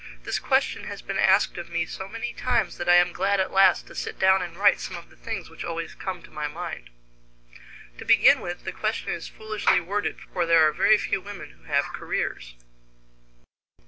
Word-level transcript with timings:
This 0.23 0.39
question 0.39 0.85
has 0.85 1.03
been 1.03 1.19
asked 1.19 1.59
of 1.59 1.69
me 1.69 1.85
so 1.85 2.07
many 2.07 2.33
times 2.33 2.79
that 2.79 2.89
I 2.89 2.95
am 2.95 3.13
glad 3.13 3.39
at 3.39 3.51
last 3.53 3.85
to 3.85 3.93
sit 3.93 4.17
down 4.17 4.41
and 4.41 4.57
write 4.57 4.79
some 4.79 4.95
of 4.97 5.11
the 5.11 5.15
things 5.15 5.47
which 5.47 5.63
always 5.63 5.93
come 5.93 6.23
to 6.23 6.31
my 6.31 6.47
mind. 6.47 6.89
To 7.99 8.03
begin 8.05 8.39
with, 8.41 8.63
the 8.63 8.71
question 8.71 9.13
is 9.13 9.27
foolishly 9.27 9.79
worded, 9.79 10.17
for 10.33 10.47
there 10.47 10.67
are 10.67 10.73
very 10.73 10.97
few 10.97 11.21
women 11.21 11.51
who 11.51 11.65
have 11.65 11.85
careers. 11.93 12.55